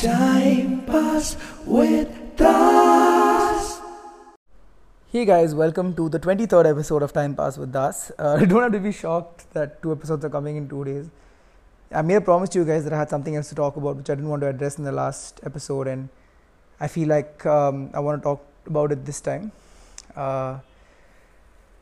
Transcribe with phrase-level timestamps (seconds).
[0.00, 1.36] Timepass
[1.66, 3.80] with Das.
[5.10, 8.10] Hey guys, welcome to the 23rd episode of Timepass with Das.
[8.18, 11.10] Uh, you don't have to be shocked that two episodes are coming in two days.
[11.94, 13.96] I made a promise to you guys that I had something else to talk about,
[13.96, 16.08] which I didn't want to address in the last episode, and
[16.80, 19.52] I feel like um, I want to talk about it this time.
[20.16, 20.60] Uh,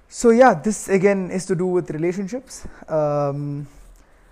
[0.08, 2.66] so yeah, this again is to do with relationships.
[2.88, 3.68] Um,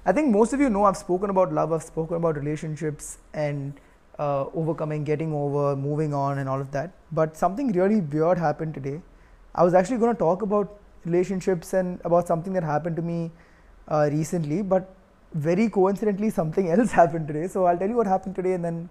[0.07, 3.79] I think most of you know I've spoken about love, I've spoken about relationships and
[4.19, 6.93] uh, overcoming, getting over, moving on, and all of that.
[7.13, 9.01] But something really weird happened today.
[9.55, 13.31] I was actually going to talk about relationships and about something that happened to me
[13.89, 14.95] uh, recently, but
[15.35, 17.47] very coincidentally, something else happened today.
[17.49, 18.89] So I'll tell you what happened today and then.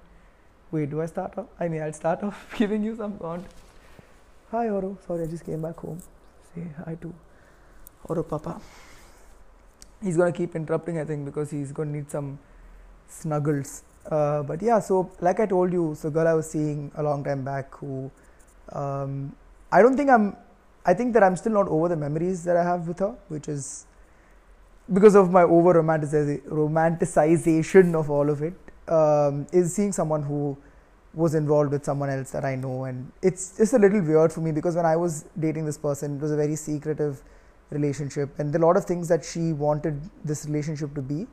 [0.70, 1.45] Wait, do I start off?
[1.62, 3.52] I mean, I'll start off giving you some content.
[4.52, 4.98] Hi, Oro.
[5.08, 6.02] Sorry, I just came back home.
[6.53, 7.14] Say hi to
[8.05, 8.59] Oro Papa.
[10.02, 12.40] He's gonna keep interrupting, I think, because he's gonna need some
[13.08, 13.84] snuggles.
[14.10, 17.23] Uh, but yeah, so like I told you, so girl I was seeing a long
[17.23, 18.09] time back who
[18.72, 19.36] um,
[19.72, 20.36] I don't think I'm.
[20.86, 23.50] I think that I'm still not over the memories that I have with her, which
[23.50, 23.86] is
[24.94, 28.54] because of my over romanticization of all of it.
[28.88, 30.58] Um, is seeing someone who
[31.14, 34.39] was involved with someone else that I know, and it's just a little weird for
[34.39, 37.22] me because when I was dating this person, it was a very secretive
[37.70, 41.28] relationship, and a lot of things that she wanted this relationship to be,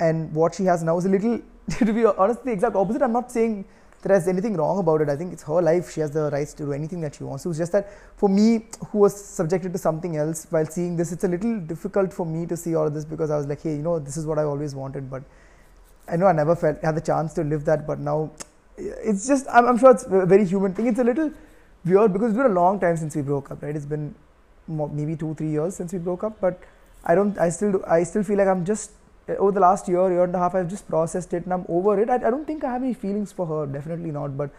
[0.00, 1.40] and what she has now is a little,
[1.78, 3.02] to be honest, the exact opposite.
[3.02, 3.64] I'm not saying
[4.02, 5.08] there's anything wrong about it.
[5.08, 5.90] I think it's her life.
[5.92, 7.44] She has the rights to do anything that she wants.
[7.44, 11.12] It was just that for me, who was subjected to something else while seeing this,
[11.12, 13.62] it's a little difficult for me to see all of this because I was like,
[13.62, 15.22] hey, you know, this is what I always wanted, but
[16.08, 18.30] I know I never felt had the chance to live that, but now
[18.78, 20.86] it's just I'm, I'm, sure it's a very human thing.
[20.86, 21.32] It's a little
[21.84, 23.74] weird because it's been a long time since we broke up, right?
[23.74, 24.14] It's been
[24.68, 26.60] maybe two three years since we broke up, but
[27.04, 27.38] I don't.
[27.38, 28.92] I still I still feel like I'm just
[29.28, 30.54] over the last year year and a half.
[30.54, 32.10] I've just processed it and I'm over it.
[32.10, 33.66] I, I don't think I have any feelings for her.
[33.66, 34.36] Definitely not.
[34.36, 34.50] But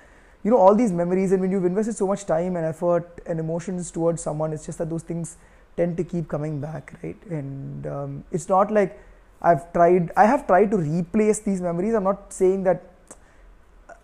[0.44, 3.40] you know all these memories and when you've invested so much time and effort and
[3.40, 5.38] emotions towards someone, it's just that those things
[5.76, 7.18] tend to keep coming back, right?
[7.30, 9.00] And um, it's not like
[9.42, 10.12] I've tried.
[10.18, 11.94] I have tried to replace these memories.
[11.94, 12.84] I'm not saying that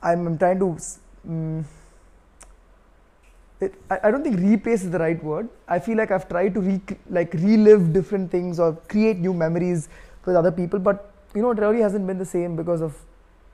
[0.01, 0.77] I'm, I'm trying to.
[1.27, 1.66] Um,
[3.90, 5.50] I, don't think replace is the right word.
[5.68, 9.90] I feel like I've tried to re, like relive different things or create new memories
[10.25, 12.96] with other people, but you know it really hasn't been the same because of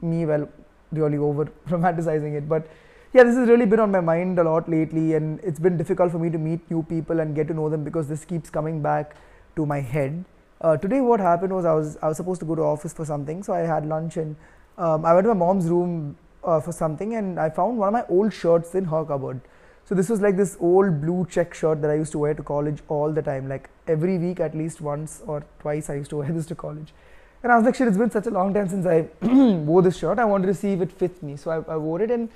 [0.01, 0.25] me.
[0.25, 0.47] Well,
[0.91, 2.67] really over romanticizing it, but
[3.13, 6.11] yeah, this has really been on my mind a lot lately, and it's been difficult
[6.11, 8.81] for me to meet new people and get to know them because this keeps coming
[8.81, 9.15] back
[9.55, 10.23] to my head.
[10.61, 13.05] Uh, today, what happened was I was I was supposed to go to office for
[13.05, 14.35] something, so I had lunch and
[14.77, 17.93] um, I went to my mom's room uh, for something and I found one of
[17.93, 19.41] my old shirts in her cupboard.
[19.89, 22.43] So this was like this old blue check shirt that I used to wear to
[22.43, 23.49] college all the time.
[23.49, 26.93] Like every week, at least once or twice, I used to wear this to college.
[27.41, 29.97] And I was like, shit, it's been such a long time since I wore this
[29.97, 30.19] shirt.
[30.19, 31.37] I wanted to see if it fits me.
[31.37, 32.29] So I, I wore it and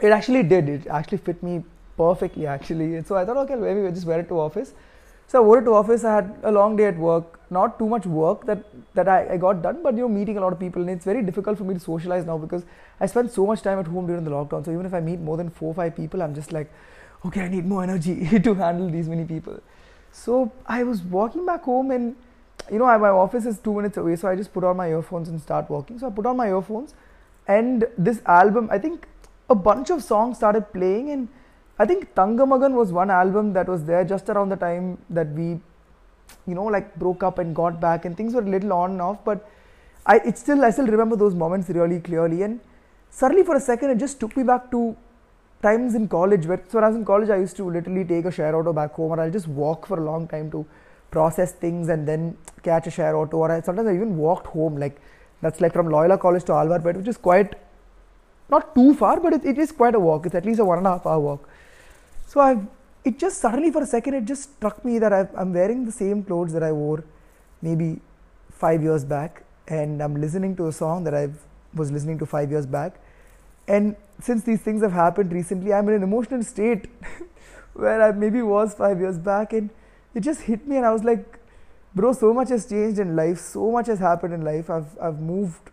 [0.00, 0.68] it actually did.
[0.68, 1.62] It actually fit me
[1.96, 2.96] perfectly, actually.
[2.96, 4.72] And so I thought, okay, maybe we'll just wear it to office.
[5.30, 6.02] So I wore it to office.
[6.02, 7.38] I had a long day at work.
[7.50, 8.64] Not too much work that
[8.94, 11.04] that I, I got done, but you know, meeting a lot of people, and it's
[11.04, 12.64] very difficult for me to socialize now because
[12.98, 14.64] I spent so much time at home during the lockdown.
[14.64, 16.72] So even if I meet more than four, or five people, I'm just like,
[17.24, 19.62] okay, I need more energy to handle these many people.
[20.10, 22.16] So I was walking back home, and
[22.72, 24.88] you know, I, my office is two minutes away, so I just put on my
[24.88, 26.00] earphones and start walking.
[26.00, 26.94] So I put on my earphones,
[27.46, 29.06] and this album, I think
[29.48, 31.28] a bunch of songs started playing, and
[31.82, 35.44] I think Thangamagan was one album that was there just around the time that we,
[36.46, 39.02] you know, like broke up and got back, and things were a little on and
[39.02, 39.24] off.
[39.24, 39.48] But
[40.04, 42.42] I, it still, I still remember those moments really clearly.
[42.42, 42.60] And
[43.08, 44.94] suddenly, for a second, it just took me back to
[45.62, 46.44] times in college.
[46.46, 48.74] Where, so when I was in college, I used to literally take a share auto
[48.74, 50.66] back home, or I'll just walk for a long time to
[51.10, 53.38] process things and then catch a share auto.
[53.38, 54.76] Or I, sometimes I even walked home.
[54.76, 55.00] Like
[55.40, 57.54] that's like from Loyola College to Alwarpet, which is quite
[58.50, 60.26] not too far, but it, it is quite a walk.
[60.26, 61.48] It's at least a one and a half hour walk.
[62.30, 62.58] So I,
[63.04, 65.90] it just suddenly for a second it just struck me that i am wearing the
[65.90, 67.02] same clothes that I wore
[67.60, 68.00] maybe
[68.52, 71.30] five years back, and I'm listening to a song that I
[71.74, 73.00] was listening to five years back,
[73.66, 76.86] and since these things have happened recently, I'm in an emotional state
[77.72, 79.70] where I maybe was five years back, and
[80.14, 81.40] it just hit me, and I was like,
[81.96, 84.70] bro, so much has changed in life, so much has happened in life.
[84.70, 85.72] I've I've moved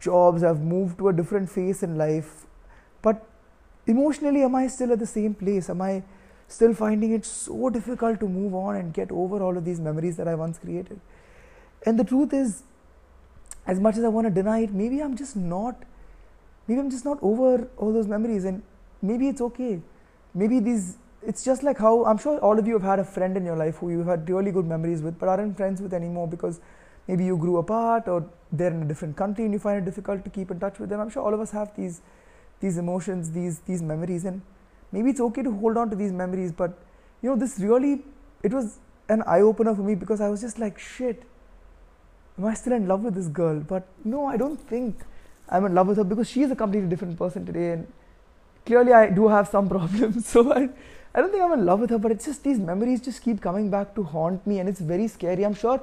[0.00, 2.46] jobs, I've moved to a different phase in life,
[3.00, 3.24] but
[3.86, 5.70] emotionally am i still at the same place?
[5.70, 6.02] Am i
[6.48, 10.16] still finding it so difficult to move on and get over all of these memories
[10.16, 11.00] that i once created?
[11.86, 12.62] And the truth is
[13.66, 15.84] as much as i want to deny it maybe i'm just not
[16.66, 18.62] maybe i'm just not over all those memories and
[19.00, 19.80] maybe it's okay.
[20.34, 23.36] Maybe these it's just like how i'm sure all of you have had a friend
[23.36, 26.26] in your life who you had really good memories with but aren't friends with anymore
[26.28, 26.60] because
[27.08, 30.24] maybe you grew apart or they're in a different country and you find it difficult
[30.24, 31.00] to keep in touch with them.
[31.00, 32.00] I'm sure all of us have these
[32.60, 34.40] these emotions these these memories and
[34.92, 36.78] maybe it's okay to hold on to these memories but
[37.22, 38.02] you know this really
[38.42, 38.78] it was
[39.08, 41.22] an eye opener for me because i was just like shit
[42.38, 43.60] am i still in love with this girl?
[43.60, 45.04] But no i don't think
[45.48, 47.86] i'm in love with her because she is a completely different person today and
[48.66, 50.26] clearly i do have some problems.
[50.26, 50.68] So i
[51.16, 53.40] I don't think I'm in love with her, but it's just these memories just keep
[53.40, 55.44] coming back to haunt me, and it's very scary.
[55.44, 55.80] I'm sure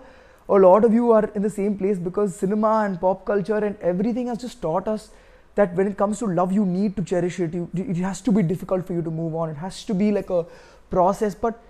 [0.50, 3.78] a lot of you are in the same place because cinema and pop culture and
[3.80, 5.12] everything has just taught us
[5.56, 7.54] that when it comes to love, you need to cherish it.
[7.54, 9.50] You, it has to be difficult for you to move on.
[9.50, 10.46] It has to be like a
[10.90, 11.62] process, but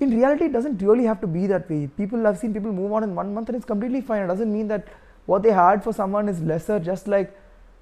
[0.00, 1.88] in reality, it doesn't really have to be that way.
[1.96, 4.22] People I've seen people move on in one month, and it's completely fine.
[4.22, 4.88] It doesn't mean that
[5.26, 6.78] what they had for someone is lesser.
[6.80, 7.36] Just like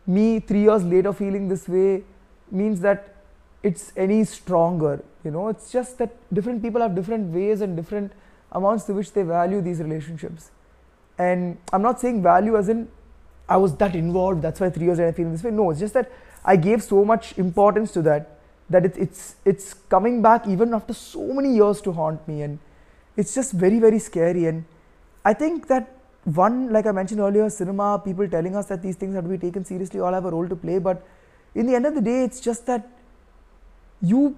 [0.06, 2.05] me, three years later, feeling this way
[2.50, 3.14] means that
[3.62, 8.12] it's any stronger you know it's just that different people have different ways and different
[8.53, 10.50] amounts to which they value these relationships
[11.19, 12.88] and i'm not saying value as in
[13.56, 15.50] i was that involved that's why three years later i feel this way.
[15.50, 16.11] No it's just that
[16.44, 18.38] i gave so much importance to that
[18.70, 22.58] that it, it's it's coming back even after so many years to haunt me and
[23.17, 24.47] it's just very very scary.
[24.47, 24.64] And
[25.25, 29.14] i think that one like i mentioned earlier cinema people telling us that these things
[29.14, 31.05] have to be taken seriously all have a role to play but
[31.55, 32.88] in the end of the day it's just that
[34.00, 34.37] you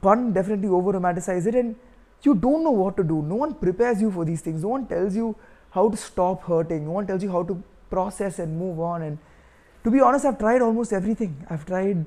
[0.00, 1.74] one definitely over romanticize it and
[2.22, 3.22] you don't know what to do.
[3.22, 4.62] No one prepares you for these things.
[4.62, 5.36] No one tells you
[5.70, 6.84] how to stop hurting.
[6.86, 9.02] No one tells you how to process and move on.
[9.02, 9.18] And
[9.84, 11.46] to be honest i've tried almost everything.
[11.50, 12.04] I've tried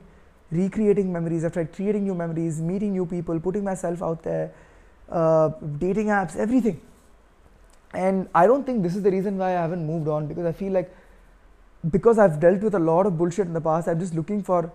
[0.52, 1.46] recreating memories.
[1.46, 4.52] I've tried creating new memories meeting new people putting myself out there
[5.10, 6.82] uh, dating apps everything.
[7.94, 10.52] And i don't think this is the reason why i haven't moved on because i
[10.54, 10.96] feel like
[11.90, 14.72] because i've dealt with a lot of bullshit in the past i'm just looking for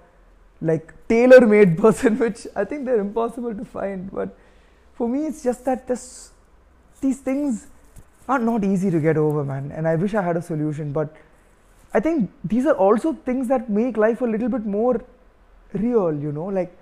[0.61, 4.11] like tailor made person which i think they're impossible to find.
[4.11, 4.37] But
[4.95, 6.31] for me it's just that this
[7.01, 7.67] these things
[8.29, 9.73] are not easy to get over man.
[9.73, 11.15] And i wish i had a solution but
[11.95, 15.03] i think these are also things that make life a little bit more
[15.73, 16.47] real you know?
[16.47, 16.77] Like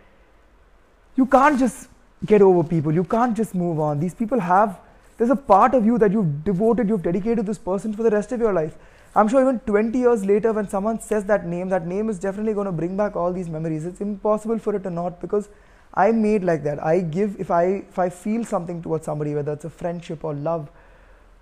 [1.17, 1.89] you can't just
[2.27, 2.93] get over people.
[2.93, 4.01] You can't just move on.
[4.01, 4.81] These people have
[5.17, 8.33] there's a part of you that you've devoted you've dedicated this person for the rest
[8.33, 8.77] of your life.
[9.17, 12.53] I'm sure even 20 years later, when someone says that name, that name is definitely
[12.53, 13.85] going to bring back all these memories.
[13.85, 15.49] It's impossible for it to not because
[15.95, 16.85] I'm made like that.
[16.85, 20.35] I give if I if I feel something towards somebody, whether it's a friendship or
[20.35, 20.69] love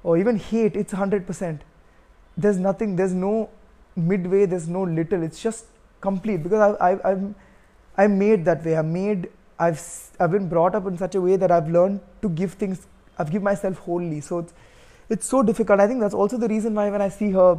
[0.04, 1.60] or even hate, it's 100%.
[2.36, 2.96] There's nothing.
[2.96, 3.50] There's no
[3.94, 4.46] midway.
[4.46, 5.22] There's no little.
[5.22, 5.66] It's just
[6.00, 7.34] complete because I, I, I'm
[7.96, 8.76] I'm made that way.
[8.76, 9.28] I'm made.
[9.58, 9.80] I've
[10.18, 12.86] I've been brought up in such a way that I've learned to give things.
[13.18, 14.20] I've given myself wholly.
[14.20, 14.54] So it's
[15.10, 15.80] it's so difficult.
[15.80, 17.58] I think that's also the reason why when I see her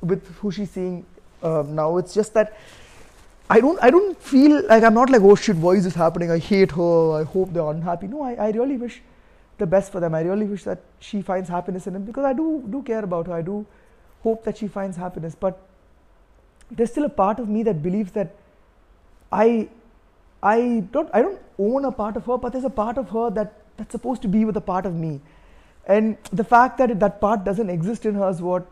[0.00, 1.04] with who she's seeing
[1.42, 2.56] uh, now, it's just that
[3.50, 6.30] I don't I don't feel like I'm not like oh shit, why is this happening?
[6.30, 7.20] I hate her.
[7.20, 8.06] I hope they're unhappy.
[8.06, 9.02] No, I, I really wish
[9.62, 10.14] the best for them.
[10.20, 10.80] I really wish that
[11.10, 13.36] she finds happiness in him because I do do care about her.
[13.40, 13.58] I do
[14.28, 15.38] hope that she finds happiness.
[15.46, 15.60] But
[16.70, 18.34] there's still a part of me that believes that
[19.44, 19.46] I
[20.54, 20.58] I
[20.96, 23.58] don't I don't own a part of her, but there's a part of her that
[23.76, 25.20] that's supposed to be with a part of me
[25.86, 28.66] and the fact that that part doesn't exist in her is what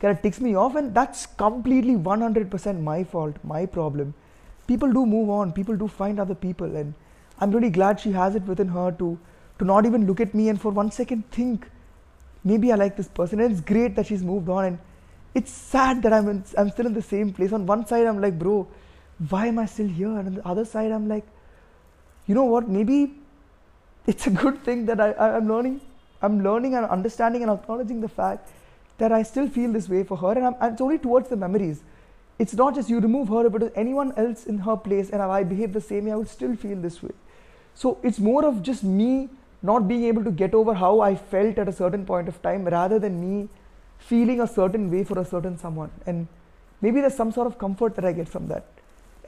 [0.00, 4.12] kind of ticks me off and that's completely 100% my fault my problem
[4.66, 6.92] people do move on people do find other people and
[7.40, 9.18] i'm really glad she has it within her to
[9.58, 11.68] to not even look at me and for one second think
[12.44, 14.78] maybe i like this person and it's great that she's moved on and
[15.34, 18.20] it's sad that i'm in, i'm still in the same place on one side i'm
[18.20, 18.66] like bro
[19.28, 21.24] why am i still here and on the other side i'm like
[22.26, 23.14] you know what maybe
[24.06, 25.80] it's a good thing that I, i'm learning
[26.22, 28.48] I'm learning and understanding and acknowledging the fact
[28.98, 31.82] that I still feel this way for her, and, and, it's only towards the memories.
[32.38, 35.72] It's not just you remove her, but anyone else in her place, and I behave
[35.72, 37.10] the same way, I would still feel this way.
[37.74, 39.28] So it's more of just me
[39.62, 42.64] not being able to get over how I felt at a certain point of time,
[42.64, 43.48] rather than me
[43.98, 45.90] feeling a certain way for a certain someone.
[46.06, 46.26] And
[46.80, 48.64] maybe there's some sort of comfort that I get from that.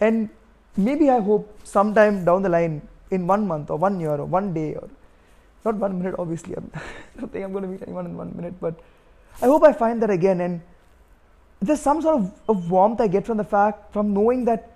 [0.00, 0.28] And
[0.76, 4.52] maybe I hope sometime down the line, in one month or one year or one
[4.52, 4.88] day or
[5.64, 6.54] not one minute, obviously.
[6.56, 8.74] I'm, I don't think I'm going to meet anyone in one minute, but
[9.40, 10.40] I hope I find that again.
[10.40, 10.60] And
[11.60, 14.72] there's some sort of, of warmth I get from the fact, from knowing that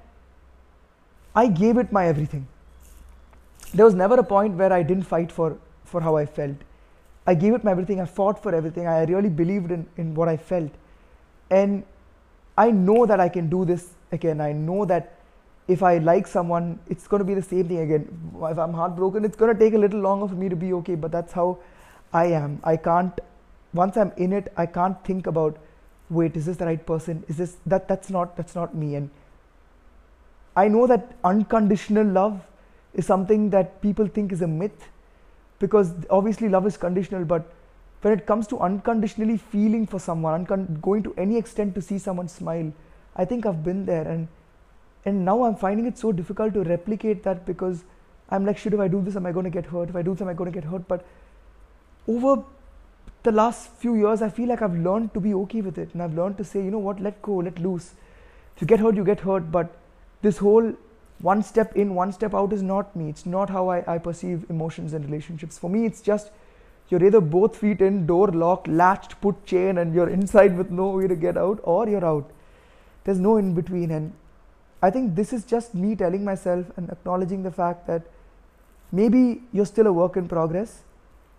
[1.35, 2.47] I gave it my everything.
[3.75, 6.57] There was never a point where I didn't fight for, for how I felt.
[7.27, 8.01] I gave it my everything.
[8.01, 8.87] I fought for everything.
[8.87, 10.73] I really believed in, in what I felt.
[11.51, 11.85] And
[12.57, 14.41] I know that I can do this again.
[14.41, 15.19] I know that
[15.69, 18.09] if I like someone, it's going to be the same thing again.
[18.43, 20.95] If I'm heartbroken, it's going to take a little longer for me to be okay,
[20.95, 21.59] but that's how
[22.13, 22.59] I am.
[22.65, 23.21] I can't,
[23.75, 25.59] once I'm in it, I can't think about,
[26.09, 27.23] wait, is this the right person?
[27.29, 28.95] Is this, that, that's not, that's not me.
[28.95, 29.11] And
[30.57, 32.41] I know that unconditional love
[32.95, 34.89] is something that people think is a myth
[35.59, 37.53] because obviously love is conditional, but
[38.03, 41.99] when it comes to unconditionally feeling for someone, uncon- going to any extent to see
[41.99, 42.73] someone smile,
[43.17, 44.29] I think I've been there, and
[45.05, 47.85] and now I'm finding it so difficult to replicate that because
[48.31, 49.89] I'm like, shit, if I do this, am I going to get hurt?
[49.89, 50.87] If I do this, am I going to get hurt?
[50.87, 51.07] But
[52.07, 52.45] over
[53.23, 56.03] the last few years, I feel like I've learned to be okay with it, and
[56.03, 57.95] I've learned to say, you know what, let go, let loose.
[58.55, 59.77] If you get hurt, you get hurt, but
[60.23, 60.73] this whole
[61.21, 63.09] one step in, one step out is not me.
[63.09, 65.59] It's not how I, I perceive emotions and relationships.
[65.59, 66.31] For me, it's just
[66.89, 70.89] you're either both feet in, door locked, latched, put chain, and you're inside with no
[70.91, 72.31] way to get out, or you're out.
[73.05, 73.91] There's no in between.
[73.91, 74.13] And
[74.81, 78.03] I think this is just me telling myself and acknowledging the fact that
[78.93, 80.83] maybe you're still a work in progress,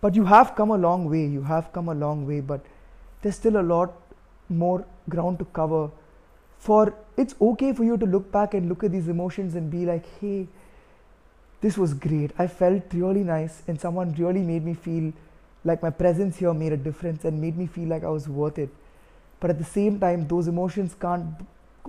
[0.02, 1.26] but you have come a long way.
[1.26, 2.62] You have come a long way, but
[3.22, 3.94] there's still a lot
[4.50, 5.90] more ground to cover.
[6.60, 9.86] For it's okay for you to look back and look at these emotions and be
[9.86, 10.48] like, hey,
[11.62, 12.32] this was great.
[12.38, 15.12] I felt really nice, and someone really made me feel
[15.66, 18.58] like my presence here made a difference and made me feel like I was worth
[18.58, 18.70] it.
[19.40, 21.26] But at the same time, those emotions can't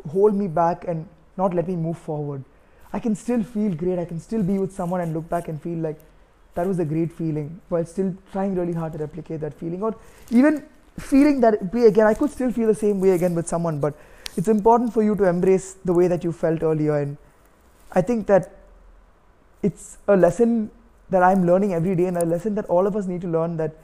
[0.09, 2.45] hold me back and not let me move forward.
[2.93, 3.99] I can still feel great.
[3.99, 5.99] I can still be with someone and look back and feel like
[6.55, 9.95] that was a great feeling while still trying really hard to replicate that feeling or
[10.31, 10.65] even
[10.99, 12.07] feeling that way again.
[12.07, 13.95] I could still feel the same way again with someone, but
[14.37, 16.97] it's important for you to embrace the way that you felt earlier.
[16.99, 17.17] And
[17.93, 18.57] I think that
[19.63, 20.71] it's a lesson
[21.11, 23.57] that I'm learning every day and a lesson that all of us need to learn
[23.57, 23.75] that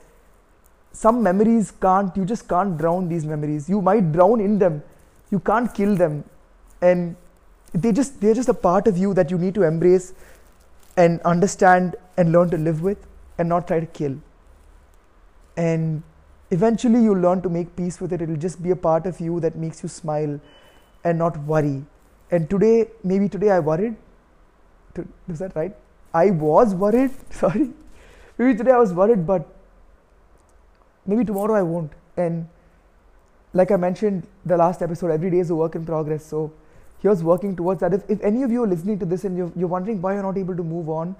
[0.93, 3.69] some memories can't, you just can't drown these memories.
[3.69, 4.81] You might drown in them,
[5.29, 6.23] you can't kill them.
[6.81, 7.15] And
[7.73, 10.13] they just they're just a part of you that you need to embrace
[10.95, 12.97] and understand and learn to live with
[13.37, 14.17] and not try to kill.
[15.55, 16.01] And
[16.51, 18.21] eventually you'll learn to make peace with it.
[18.21, 20.39] It'll just be a part of you that makes you smile
[21.03, 21.83] and not worry.
[22.31, 23.95] And today, maybe today I worried.
[25.29, 25.75] Is that right?
[26.13, 27.11] I was worried.
[27.31, 27.69] Sorry.
[28.37, 29.47] Maybe today I was worried, but
[31.05, 31.91] maybe tomorrow I won't.
[32.15, 32.47] And
[33.53, 36.25] like I mentioned the last episode, every day is a work in progress.
[36.25, 36.51] So
[37.01, 37.93] here's working towards that.
[37.93, 40.23] If, if any of you are listening to this and you're, you're wondering why you're
[40.23, 41.15] not able to move on,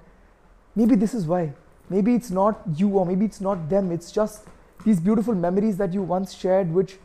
[0.74, 1.52] maybe this is why.
[1.90, 3.90] Maybe it's not you or maybe it's not them.
[3.90, 4.44] It's just
[4.84, 6.98] these beautiful memories that you once shared, which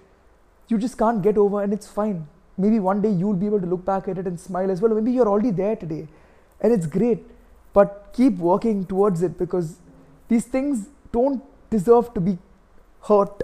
[0.68, 2.28] you just can't get over, and it's fine.
[2.58, 4.94] Maybe one day you'll be able to look back at it and smile as well.
[4.94, 6.08] Maybe you're already there today,
[6.62, 7.26] and it's great.
[7.74, 9.78] But keep working towards it because
[10.28, 12.38] these things don't deserve to be
[13.02, 13.44] hurt.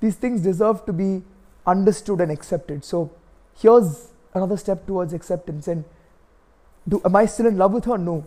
[0.00, 1.22] These things deserve to be
[1.66, 2.84] understood and accepted.
[2.84, 3.10] So
[3.58, 5.68] here's another step towards acceptance.
[5.68, 5.84] And
[6.86, 7.96] do, am I still in love with her?
[7.96, 8.26] No.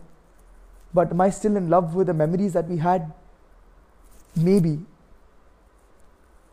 [0.93, 3.11] But am I still in love with the memories that we had?
[4.35, 4.79] Maybe.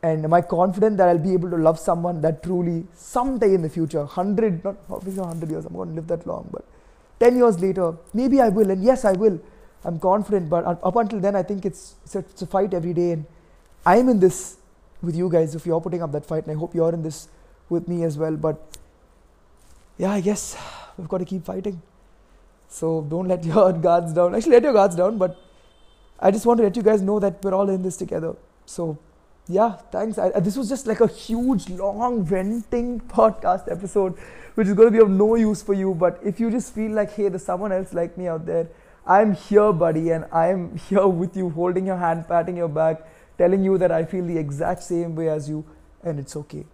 [0.02, 3.62] And am I confident that I'll be able to love someone that truly someday in
[3.62, 6.64] the future, 100, not obviously 100 years, I'm going to live that long, but
[7.20, 8.68] 10 years later, maybe I will.
[8.70, 9.40] And yes, I will.
[9.84, 10.50] I'm confident.
[10.50, 13.12] But up until then, I think it's, it's, a, it's a fight every day.
[13.12, 13.24] And
[13.86, 14.56] I'm in this
[15.02, 16.44] with you guys if you're putting up that fight.
[16.46, 17.28] And I hope you're in this
[17.68, 18.36] with me as well.
[18.36, 18.60] But
[19.98, 20.56] yeah, I guess
[20.98, 21.80] we've got to keep fighting.
[22.68, 24.34] So don't let your guards down.
[24.34, 25.16] Actually, let your guards down.
[25.16, 25.36] But
[26.18, 28.34] I just want to let you guys know that we're all in this together.
[28.66, 28.98] So
[29.48, 30.18] yeah, thanks.
[30.18, 34.16] I, this was just like a huge, long, venting podcast episode,
[34.54, 35.94] which is going to be of no use for you.
[35.94, 38.68] But if you just feel like, hey, there's someone else like me out there,
[39.04, 43.02] I'm here, buddy, and I'm here with you, holding your hand, patting your back,
[43.36, 45.64] telling you that I feel the exact same way as you,
[46.04, 46.64] and it's okay.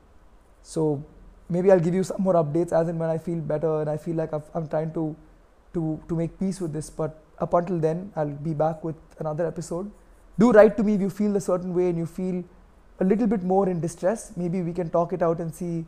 [0.62, 1.02] So
[1.48, 3.96] maybe I'll give you some more updates as and when I feel better and I
[3.96, 5.16] feel like i am trying to,
[5.72, 6.90] to, to make peace with this.
[6.90, 9.90] But up until then, I'll be back with another episode.
[10.38, 12.44] Do write to me if you feel a certain way and you feel
[13.00, 15.84] a little bit more in distress, maybe we can talk it out and see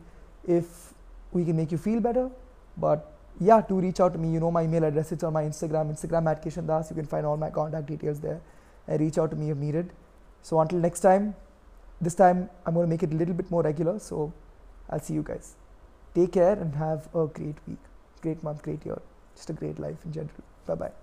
[0.47, 0.93] if
[1.31, 2.29] we can make you feel better.
[2.77, 5.43] But yeah, to reach out to me, you know my email address, it's on my
[5.43, 6.89] Instagram, Instagram at Kishen Das.
[6.89, 8.41] You can find all my contact details there
[8.87, 9.91] and reach out to me if needed.
[10.41, 11.35] So until next time,
[11.99, 13.99] this time I'm going to make it a little bit more regular.
[13.99, 14.33] So
[14.89, 15.55] I'll see you guys.
[16.15, 17.79] Take care and have a great week,
[18.21, 19.01] great month, great year,
[19.35, 20.43] just a great life in general.
[20.65, 21.00] Bye bye.